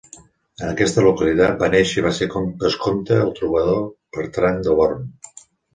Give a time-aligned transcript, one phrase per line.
[0.61, 2.29] En aquesta localitat va néixer i va ser
[2.65, 3.81] vescomte el trobador
[4.19, 5.11] Bertran de Born.